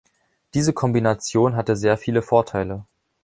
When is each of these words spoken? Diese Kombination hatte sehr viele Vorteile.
Diese 0.55 0.73
Kombination 0.73 1.55
hatte 1.55 1.75
sehr 1.75 1.95
viele 1.95 2.23
Vorteile. 2.23 2.85